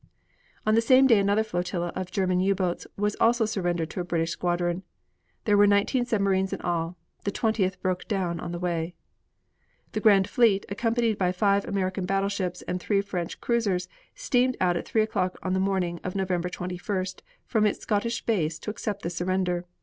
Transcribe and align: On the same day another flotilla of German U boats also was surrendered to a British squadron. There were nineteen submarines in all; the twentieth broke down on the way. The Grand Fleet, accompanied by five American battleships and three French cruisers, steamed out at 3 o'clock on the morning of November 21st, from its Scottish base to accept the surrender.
On 0.65 0.73
the 0.73 0.81
same 0.81 1.05
day 1.05 1.19
another 1.19 1.43
flotilla 1.43 1.93
of 1.95 2.09
German 2.09 2.39
U 2.39 2.55
boats 2.55 2.87
also 3.19 3.43
was 3.43 3.51
surrendered 3.51 3.91
to 3.91 3.99
a 3.99 4.03
British 4.03 4.31
squadron. 4.31 4.81
There 5.45 5.55
were 5.55 5.67
nineteen 5.67 6.07
submarines 6.07 6.51
in 6.51 6.59
all; 6.61 6.97
the 7.23 7.29
twentieth 7.29 7.79
broke 7.83 8.07
down 8.07 8.39
on 8.39 8.51
the 8.51 8.57
way. 8.57 8.95
The 9.91 9.99
Grand 9.99 10.27
Fleet, 10.27 10.65
accompanied 10.69 11.19
by 11.19 11.31
five 11.31 11.65
American 11.67 12.07
battleships 12.07 12.63
and 12.63 12.79
three 12.79 13.01
French 13.01 13.39
cruisers, 13.41 13.87
steamed 14.15 14.57
out 14.59 14.75
at 14.75 14.87
3 14.87 15.03
o'clock 15.03 15.37
on 15.43 15.53
the 15.53 15.59
morning 15.59 15.99
of 16.03 16.15
November 16.15 16.49
21st, 16.49 17.19
from 17.45 17.67
its 17.67 17.81
Scottish 17.81 18.25
base 18.25 18.57
to 18.57 18.71
accept 18.71 19.03
the 19.03 19.11
surrender. 19.11 19.65